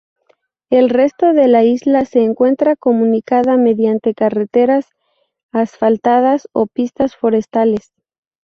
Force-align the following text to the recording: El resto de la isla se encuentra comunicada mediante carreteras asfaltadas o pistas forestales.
El 0.71 0.89
resto 0.89 1.31
de 1.31 1.47
la 1.47 1.63
isla 1.63 2.05
se 2.05 2.23
encuentra 2.23 2.75
comunicada 2.75 3.55
mediante 3.57 4.15
carreteras 4.15 4.87
asfaltadas 5.51 6.47
o 6.53 6.65
pistas 6.65 7.15
forestales. 7.15 7.93